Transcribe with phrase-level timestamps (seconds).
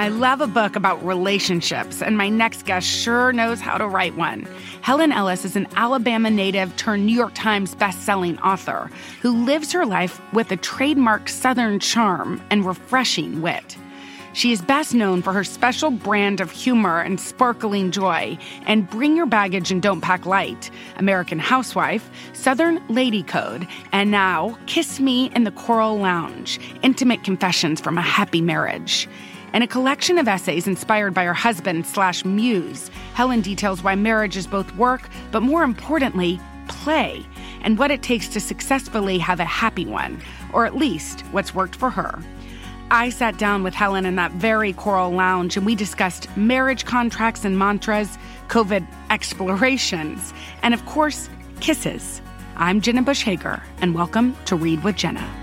[0.00, 4.16] I love a book about relationships, and my next guest sure knows how to write
[4.16, 4.48] one.
[4.80, 8.90] Helen Ellis is an Alabama native turned New York Times bestselling author
[9.20, 13.76] who lives her life with a trademark Southern charm and refreshing wit.
[14.32, 19.16] She is best known for her special brand of humor and sparkling joy and Bring
[19.16, 25.30] Your Baggage and Don't Pack Light, American Housewife, Southern Lady Code, and now Kiss Me
[25.36, 29.06] in the Coral Lounge, intimate confessions from a happy marriage.
[29.52, 34.36] In a collection of essays inspired by her husband slash muse, Helen details why marriage
[34.36, 37.26] is both work, but more importantly, play,
[37.62, 41.74] and what it takes to successfully have a happy one, or at least what's worked
[41.74, 42.22] for her.
[42.92, 47.44] I sat down with Helen in that very coral lounge and we discussed marriage contracts
[47.44, 51.28] and mantras, COVID explorations, and of course,
[51.58, 52.22] kisses.
[52.54, 55.39] I'm Jenna Bush Hager, and welcome to Read with Jenna.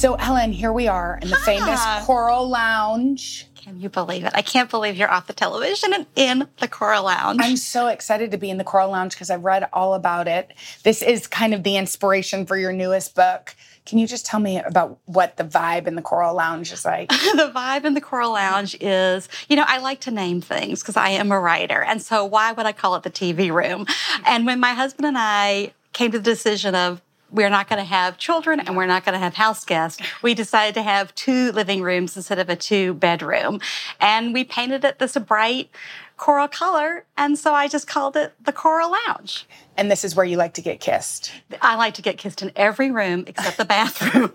[0.00, 3.46] So, Helen, here we are in the famous Coral Lounge.
[3.54, 4.32] Can you believe it?
[4.34, 7.38] I can't believe you're off the television and in the Coral Lounge.
[7.42, 10.54] I'm so excited to be in the Coral Lounge because I've read all about it.
[10.84, 13.54] This is kind of the inspiration for your newest book.
[13.84, 17.08] Can you just tell me about what the vibe in the Coral Lounge is like?
[17.10, 20.96] the vibe in the Coral Lounge is, you know, I like to name things because
[20.96, 21.82] I am a writer.
[21.82, 23.84] And so why would I call it the TV room?
[24.24, 27.84] And when my husband and I came to the decision of we're not going to
[27.84, 30.02] have children and we're not going to have house guests.
[30.22, 33.60] We decided to have two living rooms instead of a two bedroom.
[34.00, 35.70] And we painted it this bright
[36.16, 37.06] coral color.
[37.16, 39.46] And so I just called it the Coral Lounge.
[39.76, 41.32] And this is where you like to get kissed.
[41.62, 44.30] I like to get kissed in every room except the bathroom.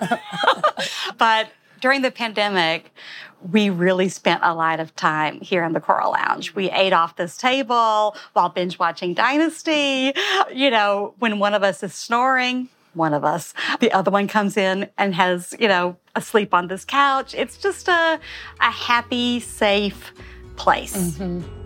[1.18, 1.50] but
[1.82, 2.92] during the pandemic,
[3.52, 6.56] we really spent a lot of time here in the Coral Lounge.
[6.56, 10.14] We ate off this table while binge watching Dynasty.
[10.52, 13.54] You know, when one of us is snoring, one of us.
[13.80, 17.34] The other one comes in and has, you know, asleep on this couch.
[17.36, 18.20] It's just a,
[18.60, 20.14] a happy, safe
[20.56, 20.96] place.
[20.96, 21.66] Mm-hmm.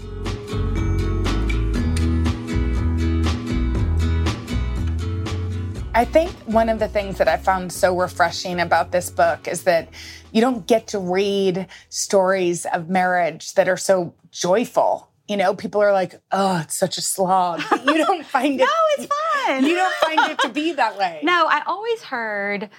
[5.95, 9.63] I think one of the things that I found so refreshing about this book is
[9.63, 9.89] that
[10.31, 15.08] you don't get to read stories of marriage that are so joyful.
[15.29, 17.62] You know, people are like, oh, it's such a slog.
[17.69, 18.63] But you don't find it.
[18.63, 18.67] no,
[18.97, 19.63] it's fun.
[19.63, 21.22] You don't find it to be that way.
[21.29, 22.69] No, I always heard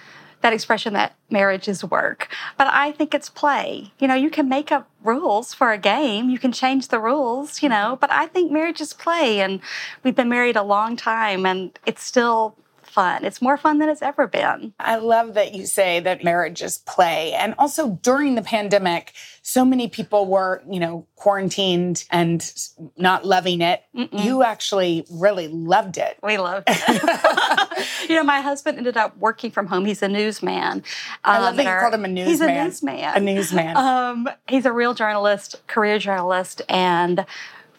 [0.41, 3.93] that expression that marriage is work, but I think it's play.
[3.99, 7.63] You know, you can make up rules for a game, you can change the rules,
[7.63, 7.99] you know, mm-hmm.
[8.01, 9.39] but I think marriage is play.
[9.39, 9.61] And
[10.03, 12.57] we've been married a long time and it's still
[12.91, 13.25] fun.
[13.25, 14.73] It's more fun than it's ever been.
[14.79, 17.33] I love that you say that marriage is play.
[17.33, 22.53] And also during the pandemic, so many people were, you know, quarantined and
[22.97, 23.83] not loving it.
[23.95, 24.23] Mm-mm.
[24.23, 26.17] You actually really loved it.
[26.21, 27.89] We loved it.
[28.09, 29.85] you know, my husband ended up working from home.
[29.85, 30.83] He's a newsman.
[31.23, 32.29] I love um, that you called him a newsman.
[32.29, 33.15] He's a newsman.
[33.15, 33.77] A newsman.
[33.77, 37.25] Um, he's a real journalist, career journalist, and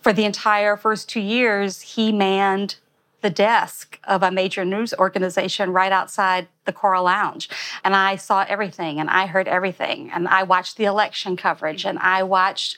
[0.02, 2.76] for the entire first two years, he manned
[3.22, 7.48] the desk of a major news organization right outside the Coral Lounge.
[7.84, 10.10] And I saw everything and I heard everything.
[10.12, 12.76] And I watched the election coverage and I watched,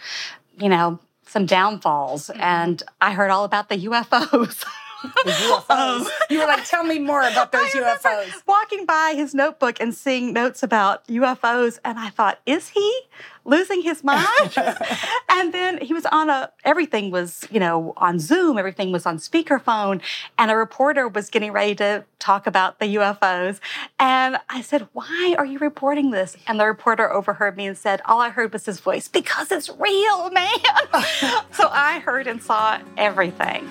[0.58, 2.40] you know, some downfalls mm-hmm.
[2.40, 4.64] and I heard all about the UFOs.
[5.04, 6.06] UFOs.
[6.06, 8.46] Um, you were like, tell me more about those UFOs.
[8.46, 13.00] Walking by his notebook and seeing notes about UFOs, and I thought, is he
[13.44, 14.54] losing his mind?
[15.30, 19.18] and then he was on a, everything was, you know, on Zoom, everything was on
[19.18, 20.00] speakerphone,
[20.38, 23.60] and a reporter was getting ready to talk about the UFOs.
[23.98, 26.36] And I said, why are you reporting this?
[26.46, 29.68] And the reporter overheard me and said, all I heard was his voice, because it's
[29.70, 30.48] real, man.
[31.52, 33.68] so I heard and saw everything.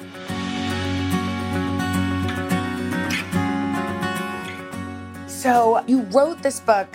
[5.27, 6.88] So you wrote this book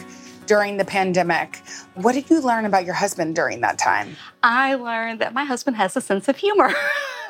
[0.49, 1.63] during the pandemic.
[1.95, 4.17] What did you learn about your husband during that time?
[4.43, 6.73] I learned that my husband has a sense of humor.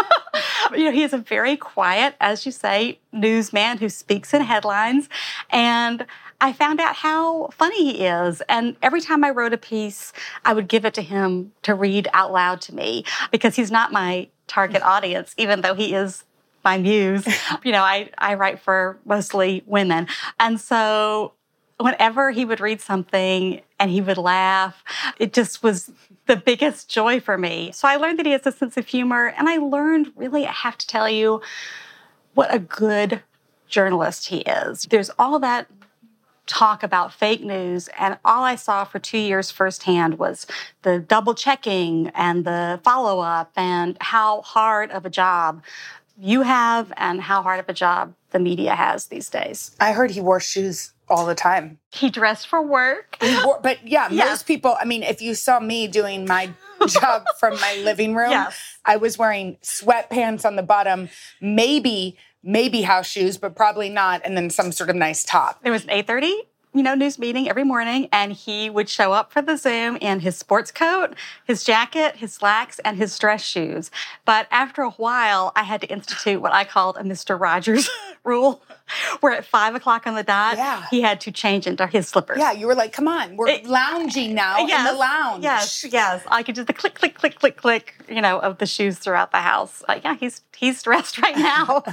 [0.72, 5.08] you know, he is a very quiet, as you say, newsman who speaks in headlines.
[5.50, 6.06] And
[6.40, 8.40] I found out how funny he is.
[8.48, 10.12] And every time I wrote a piece,
[10.44, 13.90] I would give it to him to read out loud to me because he's not
[13.90, 16.24] my target audience, even though he is
[16.64, 17.26] my muse.
[17.64, 20.06] you know, I, I write for mostly women.
[20.38, 21.32] And so
[21.78, 24.82] whenever he would read something and he would laugh,
[25.18, 25.90] it just was
[26.26, 27.70] the biggest joy for me.
[27.72, 29.28] So I learned that he has a sense of humor.
[29.36, 31.40] And I learned really, I have to tell you,
[32.34, 33.22] what a good
[33.68, 34.82] journalist he is.
[34.90, 35.68] There's all that
[36.46, 40.46] talk about fake news, and all I saw for two years firsthand was
[40.80, 45.62] the double checking and the follow up, and how hard of a job
[46.20, 49.74] you have, and how hard of a job the media has these days.
[49.80, 51.78] I heard he wore shoes all the time.
[51.92, 53.16] He dressed for work.
[53.44, 54.28] Wore, but yeah, Yes.
[54.28, 56.50] most people, I mean, if you saw me doing my
[56.86, 58.60] job from my living room, Yes.
[58.84, 61.08] I was wearing sweatpants on the bottom,
[61.40, 65.60] maybe, maybe house shoes, but probably not, and then some sort of nice top.
[65.64, 66.32] It was an 8:30,
[66.78, 70.20] you know, news meeting every morning, and he would show up for the Zoom in
[70.20, 71.14] his sports coat,
[71.44, 73.90] his jacket, his slacks, and his dress shoes.
[74.24, 77.38] But after a while, I had to institute what I called a Mr.
[77.38, 77.90] Rogers
[78.24, 78.62] rule,
[79.18, 80.84] where at five o'clock on the dot, Yeah.
[80.88, 82.38] he had to change into his slippers.
[82.38, 85.42] Yeah, you were like, come on, we're It- lounging now in the lounge.
[85.42, 86.22] Yes, yes.
[86.28, 89.32] I could do the click, click, click, click, click, you know, of the shoes throughout
[89.32, 89.82] the house.
[89.88, 91.82] Yeah, he's he's dressed right now.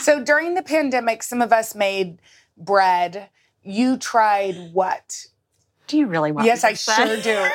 [0.00, 2.18] So during the pandemic, some of us made
[2.56, 3.30] bread.
[3.62, 5.26] You tried what?
[5.86, 6.46] do you really want?
[6.46, 7.48] yes, I to sure do.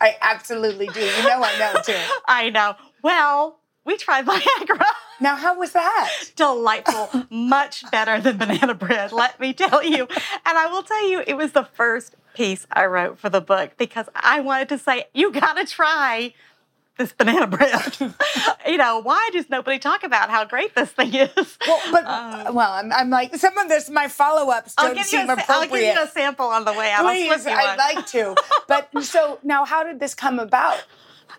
[0.00, 1.00] I absolutely do.
[1.00, 1.98] You know I know too.
[2.28, 2.74] I know.
[3.02, 4.84] Well, we tried Viagra.
[5.20, 6.10] Now, how was that?
[6.36, 10.06] Delightful, much better than banana bread, let me tell you.
[10.44, 13.72] And I will tell you, it was the first piece I wrote for the book
[13.76, 16.34] because I wanted to say, you gotta try
[16.96, 17.96] this banana bread.
[18.66, 21.58] you know, why does nobody talk about how great this thing is?
[21.66, 23.90] Well, but um, well, I'm, I'm like some of this.
[23.90, 26.64] My follow-ups I'll don't give, you seem a, sa- I'll give you a sample on
[26.64, 27.04] the way out.
[27.04, 27.78] Please, slip you one.
[27.80, 28.34] I'd like to.
[28.68, 30.84] But so now, how did this come about?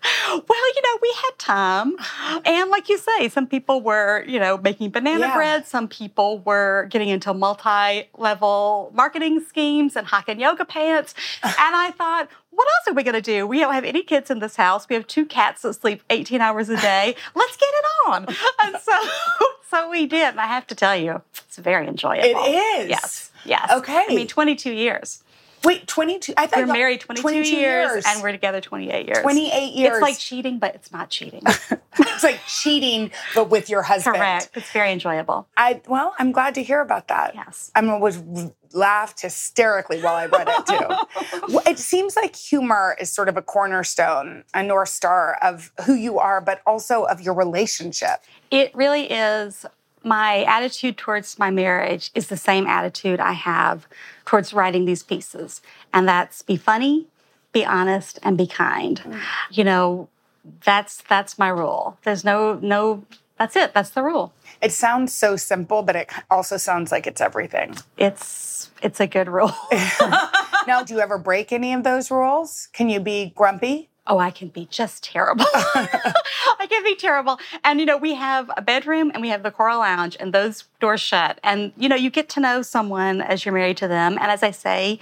[0.28, 1.96] Well, you know, we had time.
[2.44, 5.34] And like you say, some people were, you know, making banana Yeah.
[5.36, 5.66] bread.
[5.66, 11.14] Some people were getting into multi level marketing schemes and hawking yoga pants.
[11.42, 13.46] and I thought, what else are we going to do?
[13.46, 14.88] We don't have any kids in this house.
[14.88, 17.14] We have two cats that sleep 18 hours a day.
[17.34, 18.26] Let's get it on.
[18.64, 18.92] And so,
[19.70, 20.28] so we did.
[20.30, 22.26] And I have to tell you, it's very enjoyable.
[22.44, 22.88] It is?
[22.88, 23.30] Yes.
[23.44, 23.70] Yes.
[23.70, 24.04] Okay.
[24.08, 25.22] I mean, 22 years.
[25.66, 26.34] Wait, 22.
[26.36, 29.18] I thought We're married 22, years, and we're together 28 years.
[29.18, 29.92] 28 years.
[29.94, 31.42] It's like cheating, but it's not cheating.
[31.98, 34.16] it's like cheating, but with your husband.
[34.16, 34.50] Correct.
[34.54, 35.48] It's very enjoyable.
[35.56, 37.34] I well, I'm glad to hear about that.
[37.34, 37.72] Yes.
[37.74, 38.22] I mean, was
[38.72, 40.86] laughed hysterically while I read it too.
[41.52, 45.94] Well, it seems like humor is sort of a cornerstone, a north star of who
[45.94, 48.24] you are, but also of your relationship.
[48.50, 49.64] It really is.
[50.06, 53.88] My attitude towards my marriage is the same attitude I have
[54.24, 55.60] towards writing these pieces,
[55.92, 57.08] and that's be funny,
[57.52, 59.00] be honest, and be kind.
[59.00, 59.20] Mm.
[59.50, 60.08] You know,
[60.64, 61.98] that's that's my rule.
[62.04, 63.04] There's no no.
[63.36, 63.74] That's it.
[63.74, 64.32] That's the rule.
[64.62, 67.76] It sounds so simple, but it also sounds like it's everything.
[67.98, 69.52] It's it's a good rule.
[70.68, 72.68] now, do you ever break any of those rules?
[72.72, 73.90] Can you be grumpy?
[74.06, 75.44] Oh, I can be just terrible.
[75.54, 77.38] I can be terrible.
[77.64, 80.64] And, you know, we have a bedroom and we have the Coral Lounge, and those
[80.80, 81.40] doors shut.
[81.42, 84.12] And, you know, you get to know someone as you're married to them.
[84.20, 85.00] And as I say,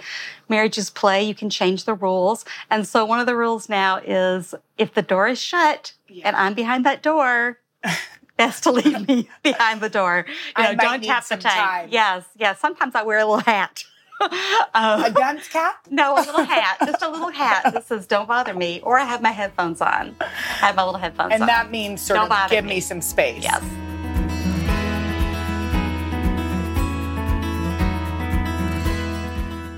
[0.49, 1.23] marriage is play.
[1.23, 2.45] You can change the rules.
[2.69, 5.93] And so one of the rules now is if the door is shut
[6.23, 7.59] and I'm behind that door,
[8.37, 10.25] best to leave me behind the door.
[10.27, 11.89] You I know, might don't need tap the some time.
[11.91, 12.59] Yes, yes.
[12.59, 13.83] Sometimes I wear a little hat.
[14.73, 15.85] Um, A dunce cap?
[15.89, 19.05] no, a little hat, just a little hat that says "Don't bother me," or I
[19.05, 20.15] have my headphones on.
[20.19, 20.25] I
[20.67, 21.47] have my little headphones And on.
[21.47, 22.79] that means sort Don't of give me me.
[22.81, 23.43] some space.
[23.43, 23.63] yes.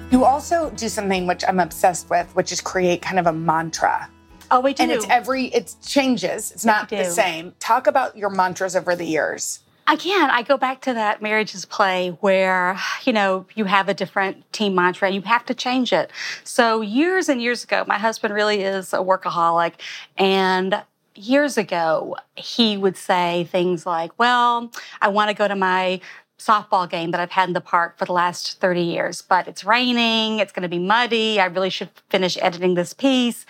[0.10, 4.10] You also do something which I'm obsessed with, which is create kind of a mantra.
[4.50, 4.84] Oh, we do.
[4.84, 6.52] And it's every it changes.
[6.52, 7.54] It's not the same.
[7.60, 9.60] Talk about your mantras over the years.
[9.90, 14.52] Again, I go back to that marriages play where, you know, you have a different
[14.52, 16.12] team mantra and you have to change it.
[16.44, 19.76] So years and years ago, my husband really is a workaholic.
[20.18, 20.84] And
[21.16, 26.02] years ago, he would say things like, well, I want to go to my
[26.38, 29.64] softball game that I've had in the park for the last 30 years, but it's
[29.64, 33.46] raining, it's going to be muddy, I really should finish editing this piece.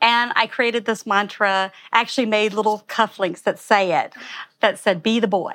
[0.00, 4.14] And I created this mantra, actually made little cufflinks that say it,
[4.60, 5.54] that said, be the boy.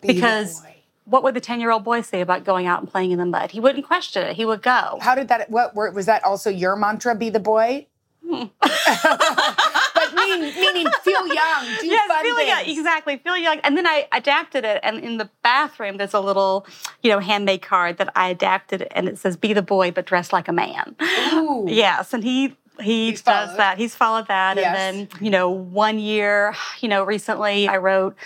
[0.00, 0.76] Because boy.
[1.04, 3.26] what would the 10 year old boy say about going out and playing in the
[3.26, 3.50] mud?
[3.50, 4.98] He wouldn't question it, he would go.
[5.00, 7.86] How did that what were, was that also your mantra be the boy?
[8.26, 8.44] Hmm.
[8.60, 13.16] but mean, meaning feel young, do yes, fun feel young, exactly.
[13.18, 13.58] Feel young.
[13.60, 14.80] And then I adapted it.
[14.82, 16.66] And in the bathroom, there's a little,
[17.02, 20.32] you know, handmade card that I adapted, and it says, "Be the boy, but dress
[20.32, 20.96] like a man."
[21.32, 21.66] Ooh.
[21.78, 23.58] Yes, and he he He's does followed.
[23.58, 23.78] that.
[23.78, 24.56] He's followed that.
[24.56, 24.66] Yes.
[24.78, 28.16] And then, you know, one year, you know, recently I wrote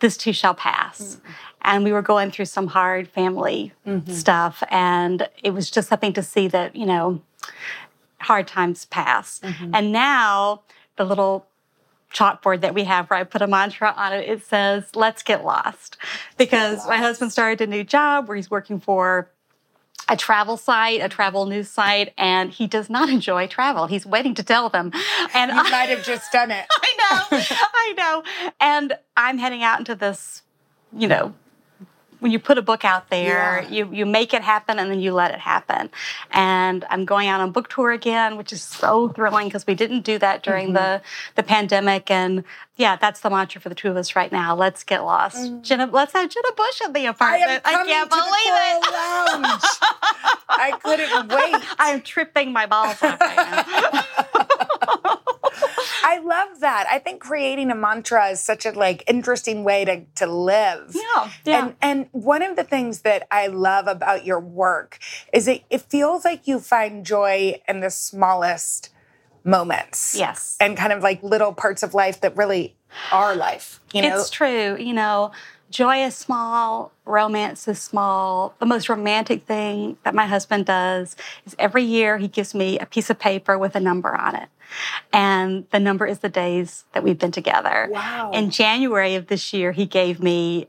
[0.00, 1.16] This Too Shall Pass.
[1.16, 1.20] Mm.
[1.62, 4.10] And we were going through some hard family Mm-hmm.
[4.12, 4.62] stuff.
[4.70, 7.20] And it was just something to see that, you know,
[8.18, 9.40] hard times pass.
[9.40, 9.74] Mm-hmm.
[9.74, 10.62] And now
[10.96, 11.46] the little
[12.14, 15.44] chalkboard that we have where I put a mantra on it, it says, let's get
[15.44, 15.96] lost.
[16.36, 19.30] Because my husband started a new job where he's working for
[20.10, 21.10] a travel site, a mm-hmm.
[21.10, 23.86] travel news site, and he does not enjoy travel.
[23.86, 24.92] He's waiting to tell them.
[25.32, 26.66] And You I, might have just done it.
[26.82, 26.96] I
[27.30, 27.38] know,
[27.74, 28.22] I know.
[28.60, 30.42] And I'm heading out into this,
[30.92, 31.34] you know,
[32.20, 33.68] when you put a book out there, Yeah.
[33.68, 35.90] you you make it happen and then you let it happen.
[36.30, 40.02] And I'm going out on book tour again, which is so thrilling because we didn't
[40.02, 40.74] do that during mm-hmm.
[40.74, 41.02] the
[41.36, 42.10] the pandemic.
[42.10, 42.44] And
[42.76, 44.54] yeah, that's the mantra for the two of us right now.
[44.54, 45.36] Let's get lost.
[45.36, 45.62] Mm.
[45.62, 47.62] Jenna, let's have Jenna Bush in the I am apartment.
[47.64, 48.92] coming can't to believe the it.
[48.92, 49.62] Lounge.
[50.60, 51.64] I couldn't wait.
[51.78, 53.64] I'm tripping my balls off right now.
[56.02, 56.86] I love that.
[56.90, 60.94] I think creating a mantra is such a like interesting way to to live.
[60.94, 61.64] Yeah, yeah.
[61.64, 64.98] And and one of the things that I love about your work
[65.32, 68.90] is it it feels like you find joy in the smallest
[69.44, 70.16] moments.
[70.16, 70.56] Yes.
[70.60, 72.76] And kind of like little parts of life that really
[73.12, 73.80] are life.
[73.92, 74.18] You know?
[74.18, 74.76] It's true.
[74.78, 75.32] You know,
[75.70, 78.54] joy is small, romance is small.
[78.58, 82.86] The most romantic thing that my husband does is every year he gives me a
[82.86, 84.48] piece of paper with a number on it.
[85.12, 87.88] And the number is the days that we've been together.
[87.90, 88.30] Wow.
[88.32, 90.68] In January of this year, he gave me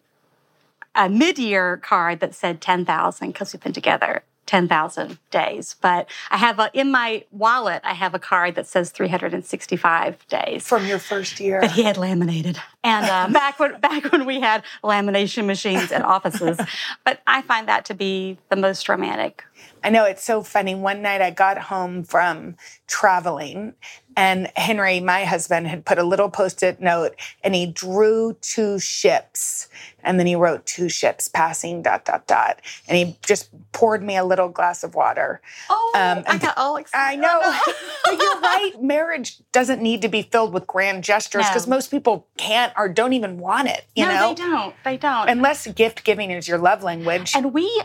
[0.96, 5.76] a mid-year card that said 10,000 because we've been together 10,000 days.
[5.82, 10.68] But I have a, in my wallet, I have a card that says 365 days
[10.68, 11.62] from your first year.
[11.62, 12.60] that he had laminated.
[12.84, 16.60] And uh, back when back when we had lamination machines in offices,
[17.06, 19.44] but I find that to be the most romantic.
[19.84, 20.76] I know it's so funny.
[20.76, 22.56] One night I got home from
[22.88, 23.74] traveling,
[24.16, 28.78] and Henry, my husband, had put a little post it note and he drew two
[28.78, 29.70] ships.
[30.04, 32.60] And then he wrote two ships passing, dot, dot, dot.
[32.88, 35.42] And he just poured me a little glass of water.
[35.70, 37.20] Oh, Um, I got all excited.
[37.20, 37.40] I know.
[38.06, 38.72] but you're right.
[38.82, 41.76] Marriage doesn't need to be filled with grand gestures because No.
[41.78, 44.28] most people can't or don't even want it, you no, know?
[44.30, 44.76] they don't.
[44.84, 45.30] They don't.
[45.30, 47.32] Unless gift giving is your love language.
[47.36, 47.82] And we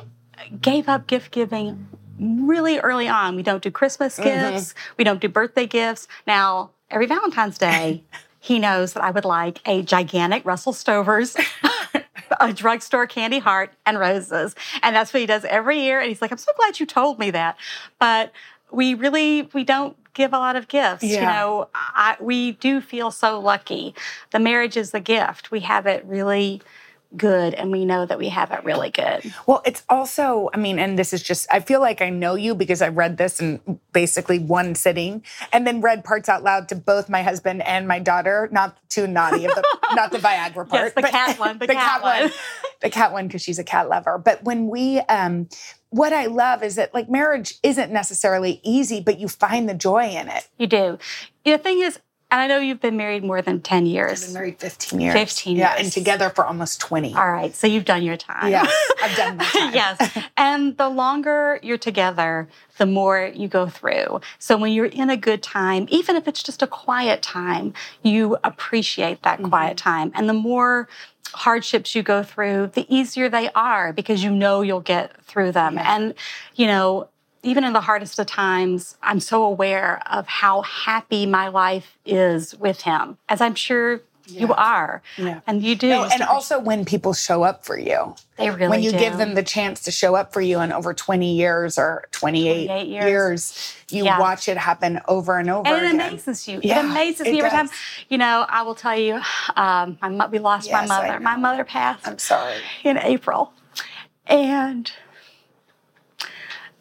[0.61, 1.89] gave up gift giving
[2.19, 3.37] really early on.
[3.37, 4.55] We don't do Christmas Mm-hmm.
[4.55, 4.75] gifts.
[4.97, 6.09] We don't do birthday gifts.
[6.27, 8.03] Now, every Valentine's Day,
[8.41, 11.37] he knows that I would like a gigantic Russell Stover's,
[12.41, 14.55] a drugstore candy heart, and roses.
[14.83, 16.01] And that's what he does every year.
[16.01, 17.57] And he's like, I'm so glad you told me that.
[17.99, 18.33] But
[18.71, 21.03] we really, we don't give a lot of gifts.
[21.05, 23.95] You know, I, we do feel so lucky.
[24.31, 25.51] The marriage is the gift.
[25.51, 26.63] We have it really
[27.17, 29.33] good and we know that we have it really good.
[29.47, 32.55] Well, it's also, I mean, and this is just, I feel like I know you
[32.55, 35.23] because I read this in basically one sitting
[35.53, 39.07] and then read parts out loud to both my husband and my daughter, not too
[39.07, 40.73] naughty of the, not the Viagra part.
[40.73, 42.31] Yes, the cat one, the cat one.
[42.81, 44.19] the cat one, because she's a cat lover.
[44.19, 45.49] But when we, um,
[45.91, 50.09] what I love is that like marriage isn't necessarily easy, but you find the joy
[50.09, 50.49] in it.
[50.59, 50.99] You do.
[51.45, 51.99] The thing is,
[52.31, 54.25] and I know you've been married more than 10 years.
[54.25, 55.13] Been married 15 years.
[55.15, 57.15] 15 Yeah, and together for almost 20.
[57.15, 58.51] All right, so you've done your time.
[58.51, 59.75] Yes, I've done my time.
[59.75, 60.19] yes.
[60.37, 64.21] And the longer you're together, the more you go through.
[64.39, 68.37] So when you're in a good time, even if it's just a quiet time, you
[68.45, 69.49] appreciate that Mm-hmm.
[69.49, 70.11] quiet time.
[70.15, 70.89] And the more
[71.33, 75.77] hardships you go through, the easier they are because you know you'll get through them.
[75.79, 76.15] And,
[76.55, 77.09] you know,
[77.43, 82.55] even in the hardest of times, I'm so aware of how happy my life is
[82.57, 85.03] with him, as I'm sure you are.
[85.17, 85.39] Yeah.
[85.47, 85.89] And you do.
[85.89, 88.17] No, and also when people show up for you.
[88.37, 88.99] they really when you do.
[88.99, 92.67] give them the chance to show up for you in over 20 years or 28,
[92.67, 93.05] 28 years.
[93.05, 94.19] years, you Yeah.
[94.19, 96.09] watch it happen over and over and it again.
[96.09, 96.59] amazes you.
[96.65, 97.71] Yeah, it amazes it me every time.
[98.09, 99.21] You know, I will tell you,
[99.55, 101.21] um, mo- we lost Yes, my mother.
[101.21, 102.57] My mother passed I'm sorry.
[102.83, 103.53] in April,
[104.27, 104.91] and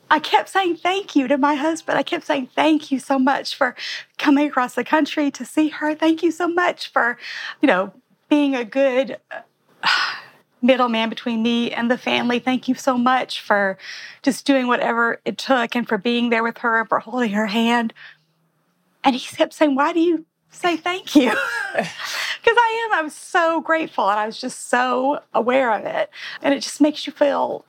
[0.10, 1.98] I kept saying thank you to my husband.
[1.98, 3.76] I kept saying thank you so much for
[4.18, 5.96] coming across the country to see her.
[5.96, 7.18] Thank you so much for,
[7.62, 7.92] you know,
[8.30, 9.40] being a good uh,
[10.62, 12.40] middleman between me and the family.
[12.40, 13.78] Thank you so much for
[14.22, 17.48] just doing whatever it took and for being there with her and for holding her
[17.48, 17.94] hand.
[19.04, 21.34] And he kept saying, Why do you say thank you?
[22.46, 23.00] Because I am.
[23.00, 26.12] I was so grateful and I was just so aware of it.
[26.44, 27.66] And it just makes you feel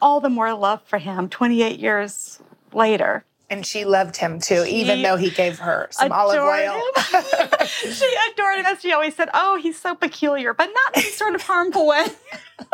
[0.00, 2.40] all the more love for him 28 years
[2.72, 3.24] later.
[3.48, 6.80] And she loved him too, even though he gave her some olive oil.
[7.66, 8.66] she adored him.
[8.66, 12.04] As she always said, Oh, he's so peculiar, but not in sort of harmful way.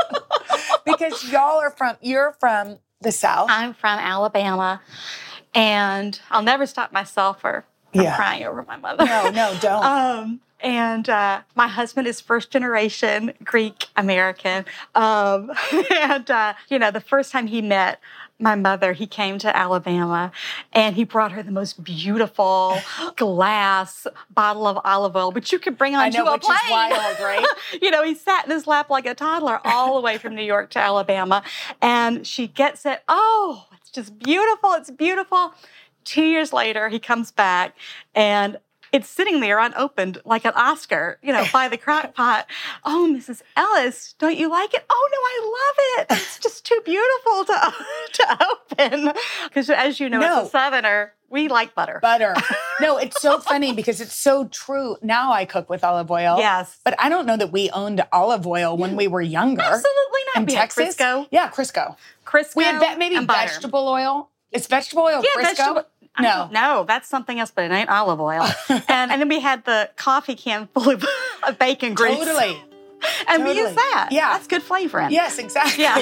[0.84, 3.48] because y'all are from, you're from the South.
[3.50, 4.82] I'm from Alabama.
[5.54, 7.64] And I'll never stop myself or
[7.94, 8.16] I'm Yeah.
[8.16, 9.06] crying over my mother.
[9.06, 9.82] No, no, don't.
[9.86, 14.64] Um, and uh, my husband is first generation Greek American.
[14.94, 15.52] Um,
[15.90, 18.00] and, uh, you know, the first time he met
[18.38, 20.30] my mother, he came to Alabama
[20.72, 22.78] and he brought her the most beautiful
[23.16, 26.70] glass bottle of olive oil, which you could bring I onto know, a which is
[26.70, 27.46] wild, right?
[27.82, 30.44] you know, he sat in his lap like a toddler all the way from New
[30.44, 31.42] York to Alabama.
[31.80, 33.02] And she gets it.
[33.08, 34.72] Oh, it's just beautiful.
[34.72, 35.54] It's beautiful.
[36.04, 37.74] Two years later, he comes back
[38.14, 38.58] and
[38.96, 42.46] it's sitting there unopened like an Oscar, you know, by the crock pot.
[42.84, 43.42] Oh, Mrs.
[43.56, 44.84] Ellis, don't you like it?
[44.88, 46.18] Oh, no, I love it.
[46.22, 47.74] It's just too beautiful to,
[48.14, 49.12] to open.
[49.44, 50.40] Because as you know, No.
[50.42, 51.98] as a Southerner, we like butter.
[52.00, 52.34] butter.
[52.80, 54.96] No, it's so funny because it's so true.
[55.02, 56.36] Now I cook with olive oil.
[56.38, 56.78] Yes.
[56.84, 59.62] But I don't know that we owned olive oil when we were younger.
[59.62, 60.36] Absolutely not.
[60.42, 60.94] In We had Texas?
[60.96, 61.26] Crisco.
[61.30, 61.96] Yeah, Crisco.
[62.26, 62.54] Crisco.
[62.56, 63.48] We had ve- maybe and butter.
[63.48, 64.28] vegetable oil.
[64.52, 65.56] Is vegetable oil Yeah, Crisco?
[65.56, 65.84] vegetable.
[66.16, 66.84] I No.
[66.84, 68.46] That's something else, but it ain't olive oil.
[68.68, 71.04] and, and then we had the coffee can full of,
[71.48, 72.16] of bacon grease.
[72.16, 72.60] Totally.
[73.28, 74.08] And we use that.
[74.10, 74.32] Yeah.
[74.32, 75.10] That's good flavoring.
[75.10, 75.84] Yes, exactly.
[75.84, 75.96] Yeah.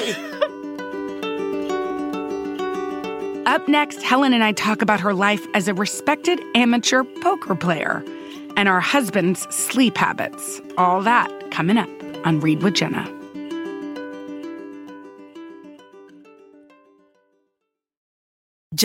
[3.45, 8.03] Up next, Helen and I talk about her life as a respected amateur poker player
[8.57, 10.61] and our husband's sleep habits.
[10.77, 11.89] All that coming up
[12.25, 13.07] on Read with Jenna.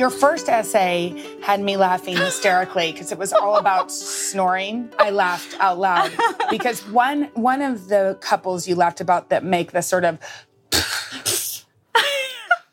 [0.00, 4.88] Your first essay had me laughing hysterically because it was all about snoring.
[4.98, 6.10] I laughed out loud
[6.48, 10.18] because one one of the couples you laughed about that make the sort of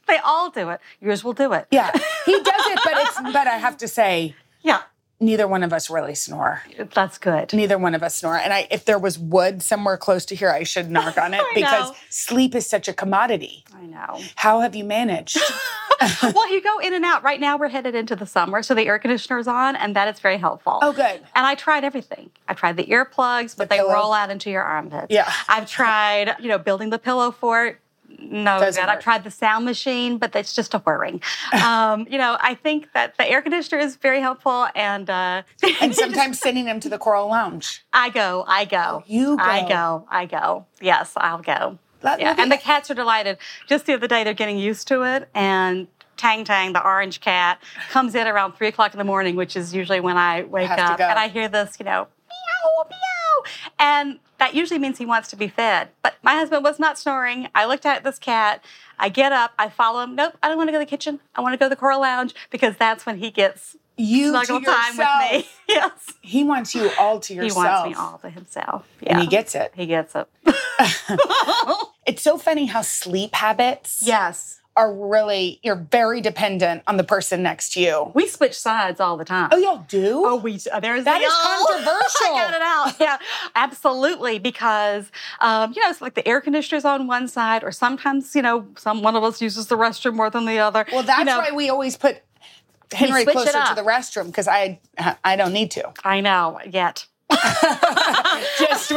[0.07, 0.79] They all do it.
[1.01, 1.67] Yours will do it.
[1.69, 1.91] yeah
[2.25, 4.83] he does it, but it's but I have to say Yeah.
[5.19, 6.61] neither one of us really snore.
[6.93, 7.51] That's good.
[7.51, 8.37] Neither one of us snore.
[8.37, 11.43] And I if there was wood somewhere close to here, I should knock on it
[11.55, 11.95] because know.
[12.09, 13.65] sleep is such a commodity.
[13.75, 14.21] I know.
[14.35, 15.37] How have you managed?
[16.23, 17.23] well, you go in and out.
[17.23, 20.19] Right now, we're headed into the summer, so the air conditioner's on, and that is
[20.19, 20.79] very helpful.
[20.81, 21.21] Oh, good.
[21.35, 22.29] And I tried everything.
[22.47, 23.93] I tried the earplugs, but The they pillow.
[23.93, 25.07] roll out into your armpits.
[25.09, 25.31] Yeah.
[25.47, 27.79] I've tried, you know, building the pillow fort.
[28.19, 28.89] No Doesn't good.
[28.89, 31.21] I've tried the sound machine, but that's just a whirring.
[31.63, 35.43] um, you know, I think that the air conditioner is very helpful, and uh,
[35.81, 37.85] And sometimes sending them to the Coral Lounge.
[37.93, 39.43] I go, I go, You go.
[39.43, 40.65] I go, I go.
[40.81, 41.77] Yes, I'll go.
[42.11, 43.37] Let- yeah, and the cats are delighted.
[43.67, 47.61] Just the other day, they're getting used to it, and Tang Tang, the orange cat,
[47.89, 50.99] comes in around three o'clock in the morning, which is usually when I wake up,
[50.99, 55.35] and I hear this, you know, meow, meow, and that usually means he wants to
[55.35, 55.89] be fed.
[56.03, 57.49] But my husband was not snoring.
[57.55, 58.63] I looked at this cat.
[58.99, 60.15] I get up, I follow him.
[60.15, 61.19] Nope, I don't want to go to the kitchen.
[61.35, 64.61] I want to go to the Coral Lounge because that's when he gets You snuggle
[64.61, 65.31] time yourself.
[65.31, 65.47] with me.
[65.69, 66.13] yes.
[66.21, 67.53] He wants you all to yourself.
[67.53, 68.87] He wants me all to himself.
[69.05, 69.71] And he gets it.
[69.75, 70.27] He gets it.
[72.07, 74.61] It's so funny how sleep habits yes.
[74.77, 78.11] are really, you're very dependent on the person next to you.
[78.15, 79.49] We switch sides all the time.
[79.51, 80.23] Oh, y'all do?
[80.25, 82.35] Oh, we there's That the is oh, controversial.
[82.35, 82.99] I got it out.
[83.01, 83.17] Yeah,
[83.55, 84.39] absolutely.
[84.39, 88.41] Because um, you know, it's like the air conditioner's on one side, or sometimes you
[88.41, 90.85] know, some one of us uses the restroom more than the other.
[90.91, 92.21] well, that's you know, why we always put
[92.93, 94.79] Henry closer to the restroom because I
[95.23, 95.91] I don't need to.
[96.03, 96.59] I know.
[96.69, 97.05] Yet,
[98.59, 98.91] Just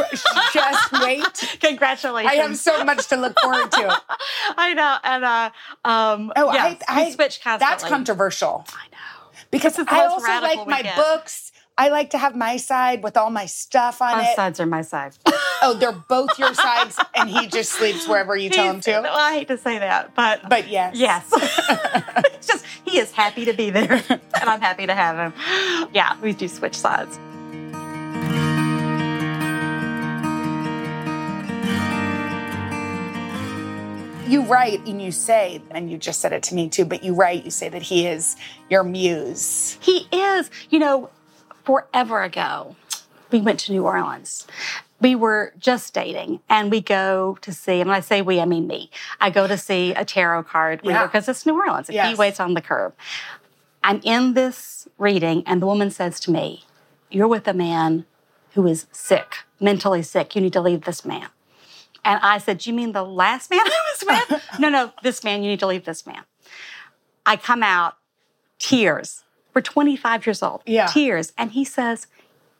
[0.53, 1.57] just wait.
[1.59, 2.31] congratulations.
[2.31, 4.01] I have so much to look forward to.
[4.57, 5.49] I know, and uh,
[5.85, 7.59] um, Oh, yes, I, I we switch constantly.
[7.59, 9.29] That's controversial I know.
[9.51, 10.95] because This the I also like my get.
[10.95, 11.51] books.
[11.77, 14.35] I like to have my side with all my stuff on Both it.
[14.35, 15.13] sides are my side.
[15.63, 19.07] Oh, they're both your sides, and he just sleeps wherever you tell him He's- to.
[19.11, 21.29] I hate to say that, but But yes, Yes.
[22.33, 25.33] it's just he is happy to be there and I'm happy to have him.
[25.93, 27.19] Yeah, we do switch sides.
[34.31, 37.13] You write and you say, and you just said it to me too, but you
[37.13, 38.35] write, you say that he is
[38.69, 39.77] your muse.
[39.81, 41.09] He is, you know,
[41.63, 42.75] forever ago,
[43.31, 44.47] we went to New Orleans
[45.01, 48.45] we were just dating and we go to see, and when I say we, I
[48.45, 48.91] mean me.
[49.19, 51.05] I go to see a tarot card reader Yeah.
[51.07, 51.89] because it's New Orleans.
[51.89, 52.93] and He waits on the curb.
[53.83, 56.65] I'm in this reading, and the woman says to me,
[57.09, 58.05] You're with a man
[58.53, 60.35] who is sick, mentally sick.
[60.35, 61.27] You need to leave this man.
[62.03, 64.43] And I said, You mean the last man I was with?
[64.59, 66.23] no, no, this man, you need to leave this man.
[67.25, 67.95] I come out,
[68.59, 69.23] tears.
[69.53, 70.87] We're 25 years old, Yeah.
[70.87, 71.33] tears.
[71.37, 72.07] And he says,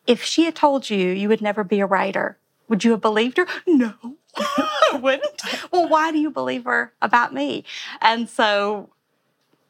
[0.06, 3.38] If she had told you you would never be a writer, would you have believed
[3.38, 3.48] her?
[3.66, 3.94] No,
[4.38, 5.42] I wouldn't.
[5.72, 7.64] Well, why do you believe her about me?
[8.02, 8.90] And so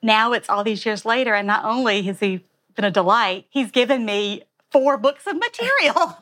[0.02, 2.44] now it's all these years later, and not only has he
[2.76, 5.96] been a delight, he's given me four books of material.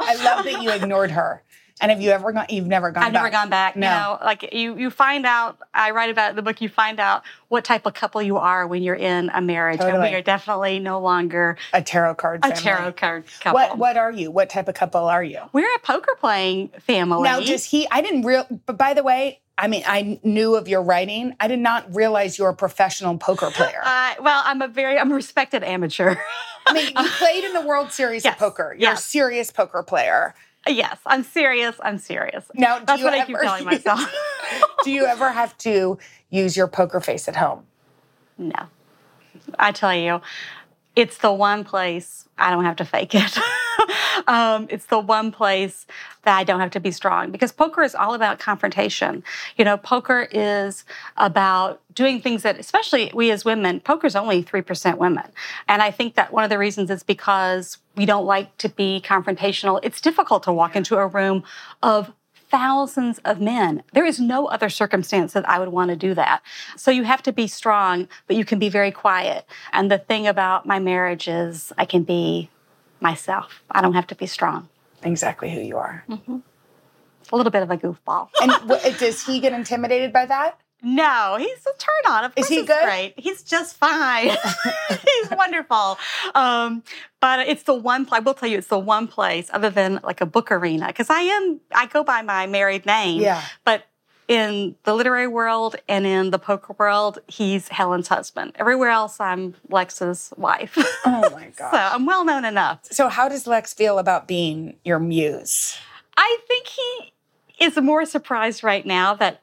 [0.00, 1.42] I love that you ignored her.
[1.80, 2.46] And have you ever gone?
[2.48, 3.02] You've never gone.
[3.02, 3.06] Back?
[3.08, 3.76] I've never gone back.
[3.76, 3.86] No.
[3.86, 5.58] You know, like you, you find out.
[5.74, 6.60] I write about it in the book.
[6.60, 10.00] You find out what type of couple you are when you're in a marriage, and
[10.00, 12.40] we are definitely no longer A tarot card.
[12.44, 13.54] a tarot card couple.
[13.54, 14.30] What What are you?
[14.30, 15.40] What type of couple are you?
[15.52, 17.22] We're a poker playing family.
[17.22, 17.86] Now, does he?
[17.90, 18.46] I didn't real.
[18.66, 21.34] But by the way, I mean, I knew of your writing.
[21.40, 23.80] I did not realize you're a professional poker player.
[23.84, 26.14] Uh, well, I'm a very I'm a respected amateur.
[26.66, 28.72] I mean, you played in the World Series Yes, of Poker.
[28.78, 29.00] You're yes.
[29.00, 30.34] a serious poker player.
[30.68, 31.76] Yes, I'm serious.
[31.82, 32.44] I'm serious.
[32.54, 34.00] Now, do That's what I keep telling myself.
[34.84, 35.98] Do you ever have to
[36.30, 37.64] use your poker face at home?
[38.38, 38.68] No.
[39.58, 40.20] I tell you,
[40.98, 43.38] it's the one place I don't have to fake it.
[44.26, 45.86] um, it's the one place
[46.24, 49.22] that I don't have to be strong because poker is all about confrontation.
[49.56, 50.84] You know, poker is
[51.16, 55.24] about doing things that, especially we as women, poker is only 3% women.
[55.68, 59.00] And I think that one of the reasons is because we don't like to be
[59.04, 59.78] confrontational.
[59.84, 61.44] It's difficult to walk into a room
[61.80, 62.12] of
[62.50, 63.82] thousands of men.
[63.92, 66.42] There is no other circumstance that I would want to do that.
[66.76, 69.46] So you have to be strong, but you can be very quiet.
[69.72, 72.50] And the thing about my marriage is I can be
[73.00, 73.62] myself.
[73.70, 74.68] I don't have to be strong.
[75.02, 76.04] Exactly who you are.
[76.08, 76.38] Mm-hmm.
[77.30, 78.30] A little bit of a goofball.
[78.40, 78.52] And
[78.98, 80.58] does he get intimidated by that?
[80.82, 82.24] No, he's a turn on.
[82.24, 82.84] Of Is course he he's good?
[82.84, 83.14] great.
[83.16, 84.28] He's just fine.
[84.90, 85.98] he's wonderful.
[86.34, 86.82] Um,
[87.20, 88.06] but it's the one.
[88.12, 91.10] I will tell you, it's the one place other than like a book arena because
[91.10, 91.60] I am.
[91.74, 93.20] I go by my married name.
[93.20, 93.42] Yeah.
[93.64, 93.86] But
[94.28, 98.52] in the literary world and in the poker world, he's Helen's husband.
[98.56, 100.74] Everywhere else, I'm Lex's wife.
[101.04, 101.70] Oh my god!
[101.72, 102.80] so I'm well known enough.
[102.84, 105.76] So, how does Lex feel about being your muse?
[106.16, 107.12] I think he
[107.58, 109.42] is more surprised right now that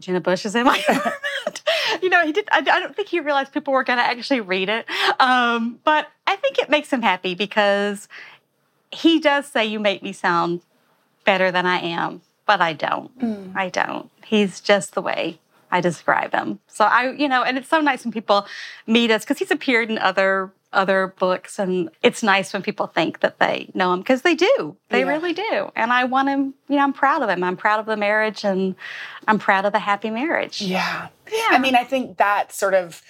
[0.00, 1.62] Jenna Bush is in my apartment.
[2.02, 2.48] you know, he did.
[2.50, 4.86] I, I don't think he realized people were going to actually read it.
[5.20, 8.08] Um, but I think it makes him happy because
[8.90, 10.62] he does say, "You make me sound
[11.24, 13.10] better than I am," but I don't.
[13.54, 14.10] I don't.
[14.24, 15.38] He's just the way
[15.70, 16.58] I describe him.
[16.68, 18.46] So I, you know, and it's so nice when people
[18.86, 23.18] meet us because he's appeared in other other books, and it's nice when people think
[23.20, 24.76] that they know him because they do.
[24.90, 25.08] They Yeah.
[25.08, 25.72] really do.
[25.74, 26.54] And I want him.
[26.68, 27.42] You know, I'm proud of him.
[27.42, 28.76] I'm proud of the marriage, and
[29.26, 30.60] I'm proud of the happy marriage.
[30.62, 31.08] Yeah.
[31.32, 33.02] Yeah i mean, I think that's sort of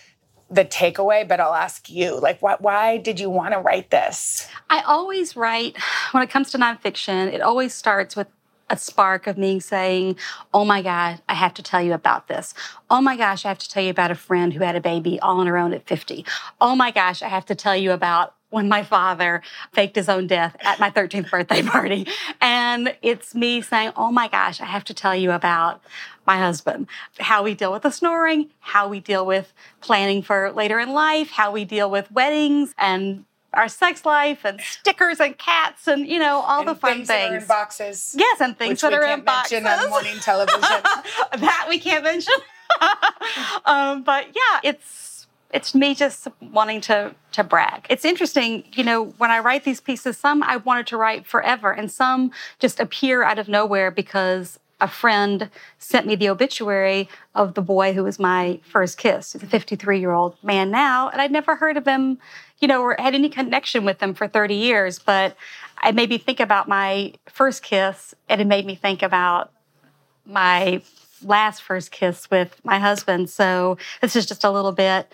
[0.51, 4.49] the takeaway, but I'll ask you, like, why, why did you want to write this?
[4.69, 5.77] I always write,
[6.13, 8.27] when it comes to nonfiction, it always starts with
[8.71, 10.17] a spark of me saying,
[10.55, 12.55] Oh my God, I have to tell you about this.
[12.89, 15.21] Oh my gosh, I have to tell you about a friend who had a baby
[15.21, 16.25] all on her own at 50.
[16.61, 20.27] Oh my gosh, I have to tell you about when my father faked his own
[20.27, 22.07] death at my 13th birthday party.
[22.41, 25.83] And it's me saying, Oh my gosh, I have to tell you about
[26.27, 26.87] my husband,
[27.19, 31.31] how we deal with the snoring, how we deal with planning for later in life,
[31.31, 36.19] how we deal with weddings and our sex life and stickers and cats and you
[36.19, 37.09] know all the fun things things.
[37.09, 38.15] that are in boxes.
[38.19, 39.63] yes, and things that we are can't in boxes.
[39.63, 40.61] mention on morning television.
[41.39, 42.35] that we can't mention.
[43.65, 47.87] um, but yeah, it's it's me just wanting to to brag.
[47.89, 51.73] It's interesting, you know, when I write these pieces, some I wanted to write forever,
[51.73, 57.55] and some just appear out of nowhere because a friend sent me the obituary of
[57.55, 59.33] the boy who was my first kiss.
[59.33, 62.19] He's a 53 year old man now, and I'd never heard of him,
[62.59, 64.99] you know, or had any connection with him for 30 years.
[64.99, 65.37] But
[65.85, 69.53] it made me think about my first kiss, and it made me think about
[70.25, 70.83] my
[71.23, 73.31] last first kiss with my husband.
[73.31, 75.13] So this is just a little bit.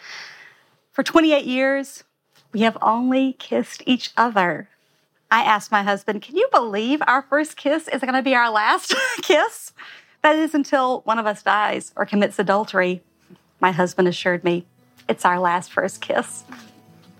[0.92, 2.04] For 28 years,
[2.52, 4.68] we have only kissed each other.
[5.30, 8.50] I asked my husband, Can you believe our first kiss is going to be our
[8.50, 9.72] last kiss?
[10.22, 13.02] That is until one of us dies or commits adultery.
[13.60, 14.66] My husband assured me,
[15.08, 16.44] It's our last first kiss.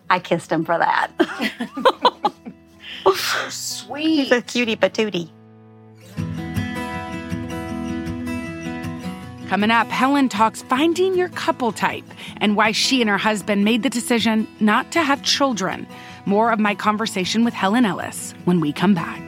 [0.08, 1.10] I kissed him for that.
[3.04, 4.24] so Sweet.
[4.24, 5.30] He's a cutie patootie.
[9.48, 12.04] Coming up, Helen talks finding your couple type
[12.38, 15.86] and why she and her husband made the decision not to have children.
[16.26, 19.22] More of my conversation with Helen Ellis when we come back.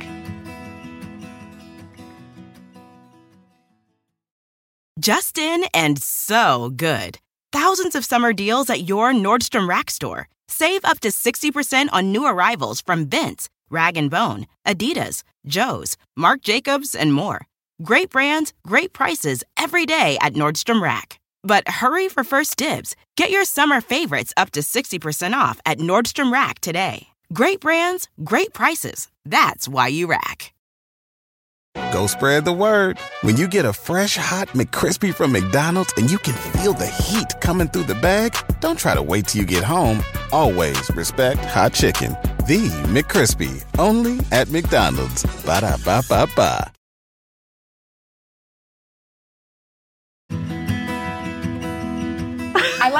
[4.98, 7.18] Justin and so good.
[7.52, 10.28] Thousands of summer deals at your Nordstrom Rack store.
[10.48, 16.42] Save up to 60% on new arrivals from Vince, Rag & Bone, Adidas, Joe's, Marc
[16.42, 17.46] Jacobs, and more.
[17.82, 21.17] Great brands, great prices every day at Nordstrom Rack.
[21.42, 22.96] But hurry for first dibs.
[23.16, 27.08] Get your summer favorites up to 60% off at Nordstrom Rack today.
[27.32, 29.08] Great brands, great prices.
[29.24, 30.52] That's why you rack.
[31.92, 32.98] Go spread the word.
[33.22, 37.28] When you get a fresh hot McCrispy from McDonald's and you can feel the heat
[37.40, 40.02] coming through the bag, don't try to wait till you get home.
[40.32, 42.12] Always respect hot chicken.
[42.46, 45.24] The McCrispy, only at McDonald's.
[45.44, 46.77] Ba da ba ba ba.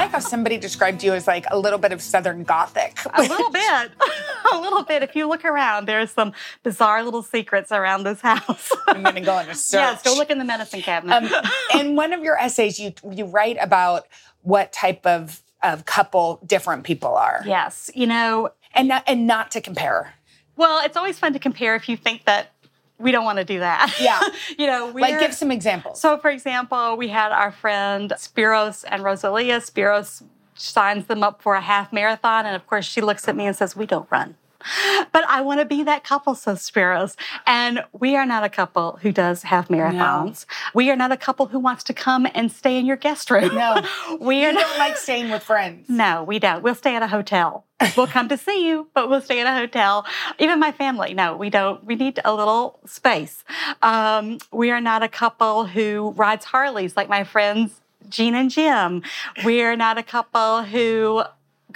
[0.09, 2.99] Like how somebody described you as like a little bit of Southern Gothic.
[3.15, 3.91] A little bit.
[4.53, 5.03] a little bit.
[5.03, 8.71] If you look around, there's some bizarre little secrets around this house.
[8.87, 9.79] I'm going to go on a search.
[9.81, 11.33] yes, go look in the medicine cabinet.
[11.33, 14.07] Um, in one of your essays, you you write about
[14.43, 17.91] what type of of couple different people are, yes.
[17.95, 20.15] You know, and not, and not to compare.
[20.57, 22.53] well, it's always fun to compare if you think that
[22.99, 23.95] we don't want to do that.
[24.01, 24.21] Yeah.
[24.59, 26.01] you know, we Like, give some examples.
[26.01, 29.61] So, for example, we had our friend Spiros and Rosalia.
[29.61, 30.23] Spiros
[30.55, 32.45] signs them up for a half marathon.
[32.47, 34.37] And of course, she looks at me and says, We don't run.
[35.13, 37.17] But I want to be that couple, says Spiros.
[37.47, 40.45] And we are not a couple who does half marathons.
[40.75, 43.55] We are not a couple who wants to come and stay in your guest room.
[43.55, 43.83] No.
[44.21, 45.89] we are don't like staying with friends.
[45.99, 46.63] No, we don't.
[46.63, 47.65] We'll stay at a hotel.
[47.97, 50.07] We'll come to see you, but we'll stay at a hotel.
[50.39, 51.83] Even my family, no, we don't.
[51.85, 53.43] We need a little space.
[53.83, 59.03] Um, we are not a couple who rides Harleys like my friends Jean and Jim.
[59.45, 61.25] We are not a couple who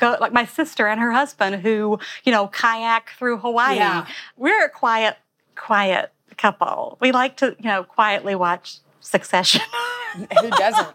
[0.02, 3.76] go like my sister and her husband who, you know, kayak through Hawaii.
[3.76, 4.06] Yeah.
[4.36, 5.16] We're a quiet,
[5.56, 6.98] quiet couple.
[7.00, 9.60] We like to, you know, quietly watch Succession.
[10.40, 10.88] Who doesn't?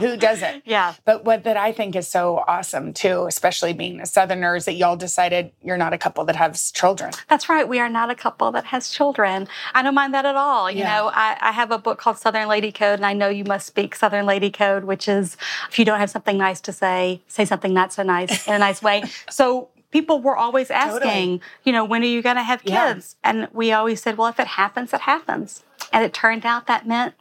[0.00, 0.62] Who doesn't?
[0.66, 0.94] yeah.
[1.04, 4.72] But what that I think is so awesome too, especially being a Southerner, is that
[4.72, 7.12] y'all decided you're not a couple that has children.
[7.28, 7.68] That's right.
[7.68, 9.46] We are not a couple that has children.
[9.74, 10.70] I don't mind that at all.
[10.70, 10.96] You Yeah.
[10.96, 13.66] know, I, I have a book called Southern Lady Code, and I know you must
[13.66, 15.36] speak Southern Lady Code, which is
[15.68, 18.58] if you don't have something nice to say, say something not so nice in a
[18.58, 19.04] nice way.
[19.30, 21.40] So people were always asking, Totally.
[21.64, 22.94] you know, when are you going to have Yeah.
[22.94, 23.14] kids?
[23.22, 25.62] And we always said, well, if it happens, it happens.
[25.92, 27.14] And it turned out that meant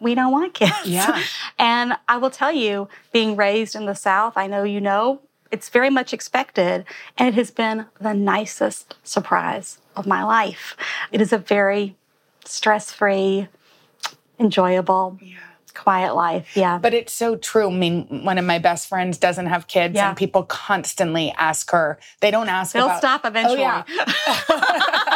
[0.00, 0.72] we don't want kids.
[0.84, 1.22] Yeah.
[1.58, 5.68] and I will tell you, being raised in the South, I know you know, it's
[5.68, 6.84] very much expected.
[7.16, 10.76] And it has been the nicest surprise of my life.
[11.12, 11.96] It is a very
[12.44, 13.48] stress free,
[14.38, 15.36] enjoyable, Yeah.
[15.74, 16.56] quiet life.
[16.56, 16.78] Yeah.
[16.78, 17.68] But it's so true.
[17.70, 20.08] I mean, one of my best friends doesn't have kids, Yeah.
[20.08, 21.98] and people constantly ask her.
[22.20, 22.98] They don't ask They'll about.
[22.98, 23.64] stop eventually.
[23.64, 25.12] Oh, yeah.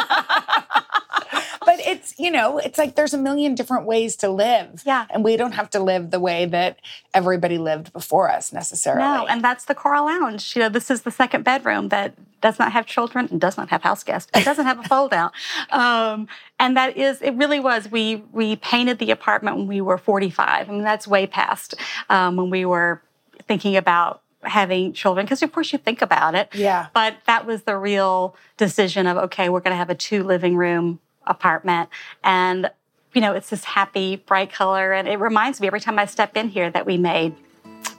[2.01, 4.81] it's you know, it's like there's a million different ways to live.
[4.85, 5.05] Yeah.
[5.09, 6.77] and we don't have to live the way that
[7.13, 9.03] everybody lived before us necessarily.
[9.03, 10.55] No, and that's the Coral Lounge.
[10.55, 13.69] You know, this is the second bedroom that does not have children and does not
[13.69, 14.31] have house guests.
[14.35, 15.31] It doesn't have a fold out.
[15.71, 16.27] Um,
[16.59, 17.89] and that is, it really was.
[17.89, 20.69] We we painted the apartment when we were 45.
[20.69, 21.75] I mean, that's way past
[22.09, 23.01] um, when we were
[23.47, 26.87] thinking about having children because of course you think about it Yeah.
[26.95, 30.55] but that was the real decision of okay we're going to have a two living
[30.55, 31.89] room apartment
[32.23, 32.69] and
[33.13, 36.35] you know it's this happy bright color and it reminds me every time i step
[36.35, 37.35] in here that we made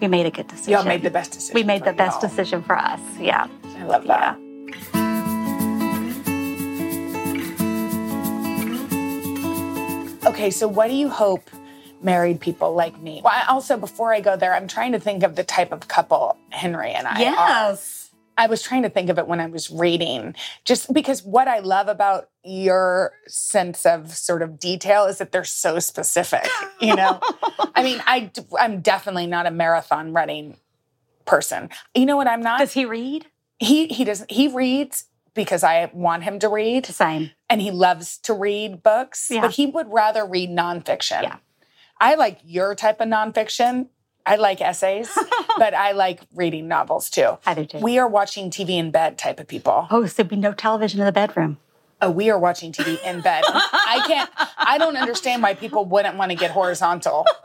[0.00, 1.54] we made a good decision y'all made the best decision.
[1.54, 2.30] we made the best y'all.
[2.30, 3.00] decision for us.
[3.18, 3.46] Yeah.
[3.82, 4.38] I love that.
[10.24, 11.50] Okay, so what do you hope
[12.00, 13.20] married people like me?
[13.24, 15.88] Well, I also, before I go there, I'm trying to think of the type of
[15.88, 17.20] couple Henry and I are.
[17.20, 18.10] Yes.
[18.38, 21.58] I was trying to think of it when I was reading, just because what I
[21.58, 26.46] love about your sense of sort of detail is that they're so specific.
[26.80, 27.20] You know,
[27.74, 30.56] I mean, I I'm definitely not a marathon running
[31.24, 31.70] person.
[31.94, 32.58] You know what I'm not?
[32.60, 33.26] Does he read?
[33.58, 37.30] he he doesn't he reads because I want him to read same.
[37.48, 39.40] and he loves to read books, Yeah.
[39.42, 41.22] but he would rather read nonfiction.
[41.22, 41.36] Yeah.
[42.00, 43.86] I like your type of nonfiction.
[44.26, 45.10] I like essays,
[45.58, 47.38] but I like reading novels too.
[47.46, 47.78] I do too.
[47.78, 49.86] We are watching TV in bed type of people.
[49.90, 51.58] oh, so there'd be no television in the bedroom.
[52.02, 53.44] Oh, we are watching TV in bed.
[53.46, 57.24] I can't, I don't understand why people wouldn't want to get horizontal.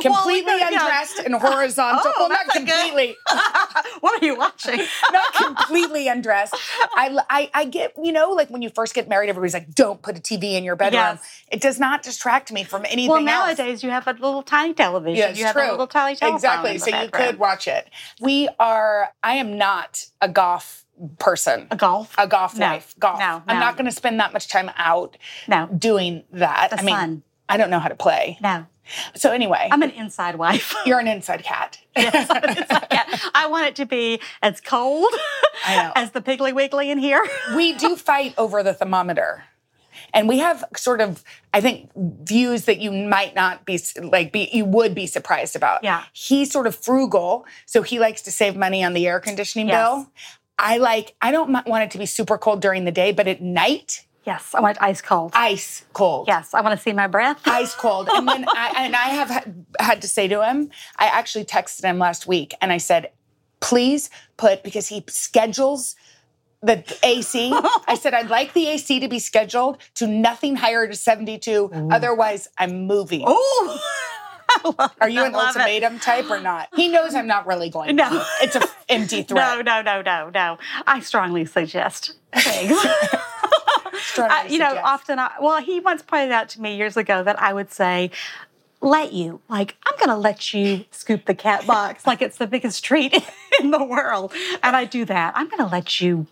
[0.00, 0.68] Completely yeah.
[0.68, 2.02] undressed and horizontal.
[2.04, 3.16] Oh, well, not completely.
[4.00, 4.78] what are you watching?
[5.12, 6.54] not completely undressed.
[6.94, 10.00] I, I, I get, you know, like when you first get married, everybody's like, don't
[10.02, 11.00] put a TV in your bedroom.
[11.00, 11.42] Yes.
[11.50, 13.58] It does not distract me from anything well, else.
[13.58, 15.16] nowadays you have a little tiny television.
[15.16, 15.68] Yeah, it's you have true.
[15.68, 16.36] a little tiny telephone.
[16.36, 16.78] Exactly.
[16.78, 17.88] So you could watch it.
[18.20, 20.84] We are, I am not a golf
[21.18, 21.66] person.
[21.70, 22.14] a golf.
[22.18, 22.66] A golf No.
[22.66, 22.94] life.
[22.98, 23.18] Golf.
[23.18, 26.70] No, I'm not going to spend that much time out no, doing that.
[26.70, 27.22] the I mean, sun.
[27.48, 28.38] I don't know how to play.
[28.42, 28.66] No,
[29.14, 30.74] So anyway, I'm an inside wife.
[30.86, 31.78] you're an inside cat.
[31.96, 33.20] Yes, I'm an inside cat.
[33.34, 35.12] I want it to be as cold
[35.66, 37.26] as the Piggly Wiggly in here.
[37.56, 39.44] we do fight over the thermometer.
[40.14, 44.48] And we have sort of, I think, views that you might not be like, be
[44.52, 45.82] you would be surprised about.
[45.84, 46.04] Yeah.
[46.12, 49.76] He's sort of frugal, so he likes to save money on the air conditioning Yes.
[49.76, 50.12] bill.
[50.58, 53.40] I like, I don't want it to be super cold during the day, but at
[53.40, 55.30] night, Yes, I want it ice cold.
[55.34, 56.26] ice cold.
[56.28, 57.40] yes, I want to see my breath.
[57.46, 58.08] Ice cold.
[58.12, 61.82] And then I, and I have had- had to say to him, I actually texted
[61.84, 63.10] him last week and I said,
[63.60, 65.96] please put, because he schedules
[66.60, 67.52] the AC.
[67.86, 71.70] I said, I'd like the AC to be scheduled to nothing higher to 72.
[71.90, 73.24] Otherwise, I'm moving.
[73.26, 73.78] Ooh.
[74.78, 75.60] Love Are you an love it.
[75.60, 76.68] ultimatum type or not?
[76.74, 77.96] He knows I'm not really going.
[77.96, 78.08] No.
[78.10, 78.24] to.
[78.42, 79.64] It's an empty threat.
[79.64, 80.30] no, no, no, no.
[80.30, 80.58] No.
[80.86, 82.78] I strongly suggest things.
[84.00, 87.22] Strongly I- you know, often, I, well, he once pointed out to me years ago
[87.22, 88.10] that I would say,
[88.80, 92.46] let you, like, I'm going to let you scoop the cat box like it's the
[92.46, 93.12] biggest treat
[93.60, 94.32] in the world.
[94.62, 95.32] And I do that.
[95.36, 96.26] I'm going to let you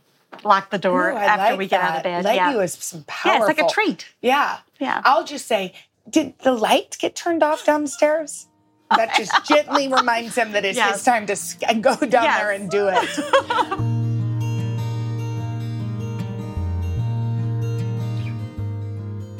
[0.44, 2.24] lock the door Ooh, after like we get out of bed.
[2.24, 2.52] Let yeah.
[2.52, 4.06] you is some yeah, it's like a treat.
[4.20, 4.58] Yeah.
[4.78, 5.00] Yeah.
[5.04, 5.72] I'll just say,
[6.10, 8.48] did the lights get turned off downstairs?
[8.90, 10.96] That just gently reminds him that it's Yes.
[10.96, 12.38] his time to sk- uh, go down Yes.
[12.38, 13.86] there and do it.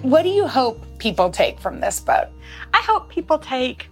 [0.02, 2.28] what do you hope people take from this book?
[2.72, 3.88] I hope people take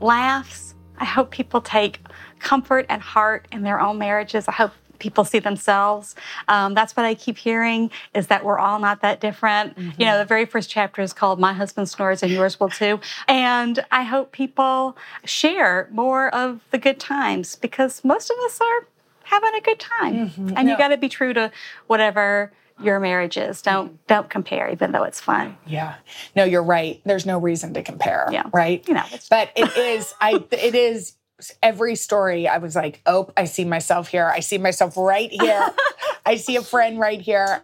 [0.00, 0.74] laughs.
[0.98, 2.00] I hope people take
[2.38, 4.46] comfort and heart in their own marriages.
[4.48, 6.14] I hope people see themselves.
[6.48, 9.76] Um, that's what I keep hearing is that we're all not that different.
[9.98, 13.00] You know, the very first chapter is called My Husband Snores and Yours Will Too.
[13.28, 18.88] And I hope people share more of the good times because most of us are
[19.24, 20.30] having a good time.
[20.56, 21.50] And you got to be true to
[21.86, 22.52] whatever
[22.82, 23.62] your marriage is.
[23.62, 25.56] Don't don't compare even though it's fun.
[25.66, 25.94] Yeah.
[26.34, 27.00] No, you're right.
[27.04, 28.28] There's no reason to compare.
[28.32, 28.44] Yeah.
[28.52, 28.86] Right.
[28.88, 30.12] You know, but it is.
[30.20, 30.44] I.
[30.50, 31.14] It is.
[31.62, 34.28] Every story, I was like, "Oh, I see myself here.
[34.28, 35.70] I see myself right here.
[36.26, 37.62] I see a friend right here."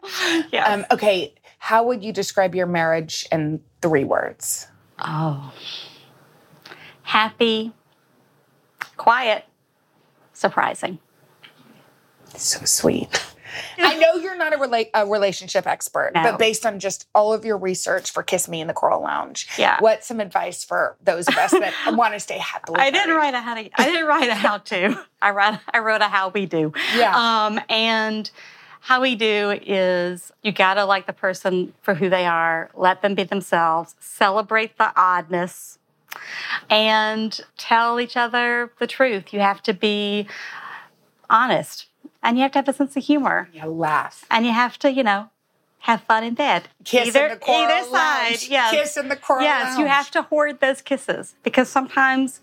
[0.53, 0.69] Yes.
[0.69, 4.67] Um, okay, how would you describe your marriage in three words?
[4.99, 5.53] Oh.
[7.03, 7.73] Happy,
[8.97, 9.45] quiet,
[10.33, 10.99] surprising.
[12.37, 13.25] So sweet.
[13.79, 16.23] I know you're not a, rela- a relationship expert, No.
[16.23, 19.49] but based on just all of your research for Kiss Me in the Coral Lounge,
[19.59, 19.77] Yeah.
[19.81, 22.81] what's some advice for those of us that want to stay happily?
[22.81, 23.19] I didn't married?
[23.19, 25.05] write a how to I didn't write a how to.
[25.23, 26.73] I wrote I wrote a how we do.
[26.97, 27.15] Yeah.
[27.47, 28.31] Um and
[28.83, 33.15] how we do is you gotta like the person for who they are, let them
[33.15, 35.79] be themselves, celebrate the oddness,
[36.71, 39.33] and tell each other the truth.
[39.35, 40.27] You have to be
[41.29, 41.87] honest
[42.23, 43.49] and you have to have a sense of humor.
[43.53, 44.25] Yeah, laugh.
[44.31, 45.31] and you have to, you know,
[45.81, 46.69] have fun in bed.
[46.85, 48.29] Kiss either, in the coral either side.
[48.31, 48.49] lounge.
[48.49, 48.71] Yes.
[48.71, 52.41] Kiss in the coral Yes, you have to hoard those kisses because sometimes,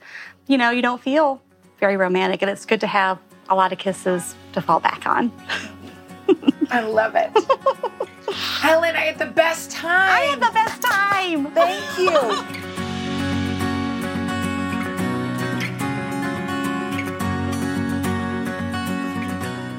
[0.47, 1.41] you know, you don't feel
[1.79, 5.31] very romantic, and it's good to have a lot of kisses to fall back on.
[6.71, 7.31] I love it.
[8.33, 10.09] Helen, I had the best time.
[10.09, 11.51] I had the best time.
[11.53, 12.73] Thank you.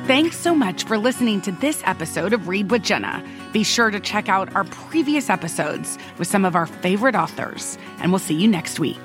[0.09, 3.23] Thanks so much for listening to this episode of Read with Jenna.
[3.53, 8.11] Be sure to check out our previous episodes with some of our favorite authors, and
[8.11, 8.97] we'll see you next week.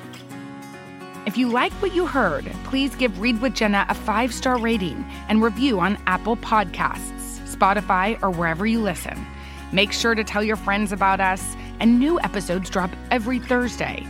[1.25, 5.05] If you like what you heard, please give Read with Jenna a five star rating
[5.27, 9.27] and review on Apple Podcasts, Spotify, or wherever you listen.
[9.73, 14.07] Make sure to tell your friends about us, and new episodes drop every Thursday.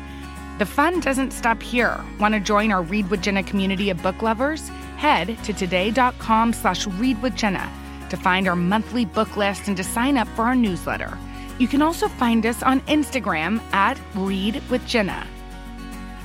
[0.59, 1.99] The fun doesn't stop here.
[2.19, 4.69] Want to join our Read with Jenna community of book lovers?
[5.03, 7.69] Head to today.com slash read with Jenna
[8.09, 11.17] to find our monthly book list and to sign up for our newsletter.
[11.59, 15.27] You can also find us on Instagram at Read with Jenna.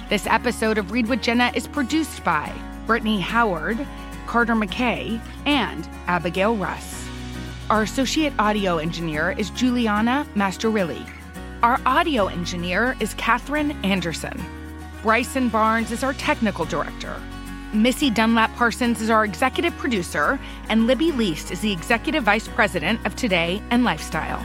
[0.08, 2.52] This episode of Read with Jenna is produced by
[2.86, 3.84] Brittany Howard,
[4.28, 7.04] Carter McKay, and Abigail Russ.
[7.70, 11.04] Our associate audio engineer is Juliana Masterilli.
[11.64, 14.40] Our audio engineer is Katherine Anderson.
[15.02, 17.20] Bryson Barnes is our technical director.
[17.74, 20.40] Missy Dunlap Parsons is our executive producer,
[20.70, 24.42] and Libby Leist is the executive vice president of Today and Lifestyle.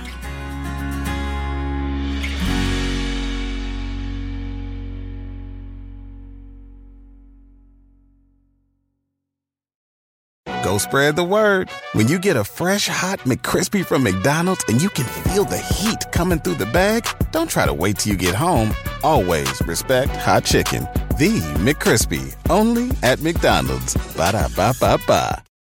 [10.64, 11.70] Go spread the word.
[11.92, 16.12] When you get a fresh hot McCrispy from McDonald's and you can feel the heat
[16.12, 18.74] coming through the bag, don't try to wait till you get home.
[19.04, 20.88] Always respect hot chicken.
[21.18, 21.30] The
[21.62, 23.94] McCrispy, only at McDonald's.
[24.18, 25.53] Ba da ba ba ba.